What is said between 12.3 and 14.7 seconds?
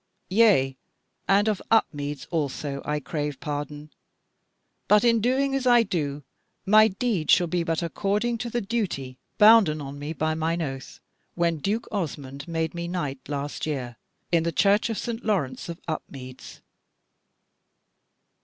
made me knight last year, in the